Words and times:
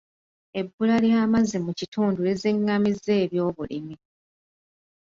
Ebbula 0.59 0.95
ly'amazzi 1.05 1.57
mu 1.65 1.71
kitundu 1.79 2.19
lizingamizza 2.27 3.11
ebyobulimi. 3.23 3.95